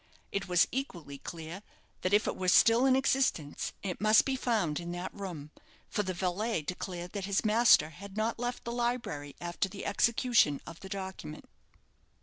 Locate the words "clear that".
1.19-2.11